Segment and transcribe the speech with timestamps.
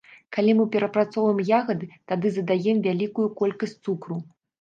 [0.35, 4.19] Калі мы перапрацоўваем ягады, тады задаем вялікую колькасць цукру.